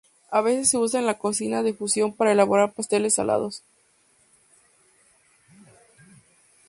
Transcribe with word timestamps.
A 0.31 0.41
veces 0.41 0.67
se 0.71 0.79
usa 0.79 0.99
en 0.99 1.05
la 1.05 1.19
cocina 1.19 1.61
de 1.61 1.75
fusión 1.75 2.11
para 2.15 2.31
elaborar 2.31 2.73
pasteles 2.73 3.13
salados. 3.13 3.61